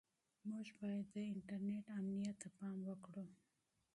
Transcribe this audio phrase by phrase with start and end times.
[0.49, 3.27] موږ باید د انټرنیټ امنیت ته پام وکړو.